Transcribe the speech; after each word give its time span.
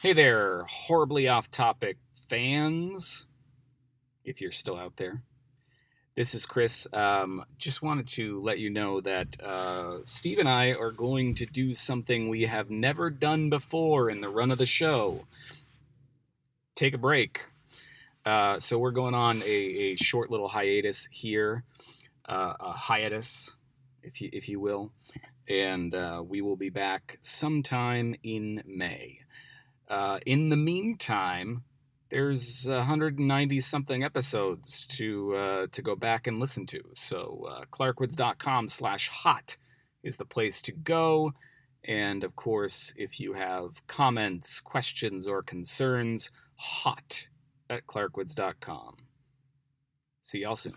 Hey 0.00 0.12
there, 0.12 0.62
horribly 0.68 1.26
off 1.26 1.50
topic 1.50 1.96
fans, 2.28 3.26
if 4.24 4.40
you're 4.40 4.52
still 4.52 4.76
out 4.76 4.96
there. 4.96 5.22
This 6.14 6.36
is 6.36 6.46
Chris. 6.46 6.86
Um, 6.92 7.44
just 7.58 7.82
wanted 7.82 8.06
to 8.10 8.40
let 8.40 8.60
you 8.60 8.70
know 8.70 9.00
that 9.00 9.42
uh, 9.42 9.96
Steve 10.04 10.38
and 10.38 10.48
I 10.48 10.68
are 10.68 10.92
going 10.92 11.34
to 11.34 11.46
do 11.46 11.74
something 11.74 12.28
we 12.28 12.42
have 12.42 12.70
never 12.70 13.10
done 13.10 13.50
before 13.50 14.08
in 14.08 14.20
the 14.20 14.28
run 14.28 14.52
of 14.52 14.58
the 14.58 14.66
show 14.66 15.26
take 16.76 16.94
a 16.94 16.98
break. 16.98 17.46
Uh, 18.24 18.60
so 18.60 18.78
we're 18.78 18.92
going 18.92 19.16
on 19.16 19.42
a, 19.42 19.50
a 19.50 19.96
short 19.96 20.30
little 20.30 20.46
hiatus 20.46 21.08
here, 21.10 21.64
uh, 22.28 22.54
a 22.60 22.70
hiatus, 22.70 23.56
if 24.04 24.20
you 24.20 24.30
if 24.32 24.48
you 24.48 24.60
will, 24.60 24.92
and 25.48 25.92
uh, 25.92 26.22
we 26.24 26.40
will 26.40 26.56
be 26.56 26.70
back 26.70 27.18
sometime 27.20 28.14
in 28.22 28.62
May. 28.64 29.22
Uh, 29.88 30.18
in 30.26 30.48
the 30.50 30.56
meantime, 30.56 31.64
there's 32.10 32.66
190 32.68 33.60
something 33.60 34.02
episodes 34.02 34.86
to 34.86 35.34
uh, 35.34 35.66
to 35.72 35.82
go 35.82 35.94
back 35.94 36.26
and 36.26 36.38
listen 36.38 36.66
to. 36.66 36.80
So 36.94 37.46
uh, 37.50 37.64
clarkwoods.com 37.70 38.68
slash 38.68 39.08
hot 39.08 39.56
is 40.02 40.16
the 40.16 40.24
place 40.24 40.62
to 40.62 40.72
go. 40.72 41.32
And 41.84 42.24
of 42.24 42.36
course, 42.36 42.92
if 42.96 43.20
you 43.20 43.34
have 43.34 43.86
comments, 43.86 44.60
questions, 44.60 45.26
or 45.26 45.42
concerns, 45.42 46.30
hot 46.56 47.28
at 47.70 47.86
clarkwoods.com. 47.86 48.96
See 50.22 50.40
y'all 50.40 50.56
soon. 50.56 50.74